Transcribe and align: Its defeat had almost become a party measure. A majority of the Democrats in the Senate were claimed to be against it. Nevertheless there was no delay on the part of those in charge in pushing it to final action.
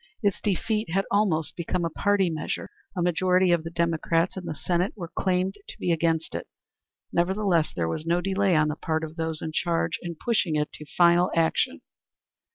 Its 0.23 0.41
defeat 0.41 0.89
had 0.89 1.05
almost 1.11 1.55
become 1.55 1.85
a 1.85 1.89
party 1.91 2.27
measure. 2.31 2.71
A 2.97 3.03
majority 3.03 3.51
of 3.51 3.63
the 3.63 3.69
Democrats 3.69 4.35
in 4.35 4.45
the 4.45 4.55
Senate 4.55 4.93
were 4.95 5.11
claimed 5.15 5.53
to 5.67 5.77
be 5.77 5.91
against 5.91 6.33
it. 6.33 6.47
Nevertheless 7.13 7.71
there 7.71 7.87
was 7.87 8.03
no 8.03 8.19
delay 8.19 8.55
on 8.55 8.69
the 8.69 8.75
part 8.75 9.03
of 9.03 9.15
those 9.15 9.43
in 9.43 9.51
charge 9.51 9.99
in 10.01 10.15
pushing 10.15 10.55
it 10.55 10.71
to 10.73 10.87
final 10.97 11.29
action. 11.35 11.81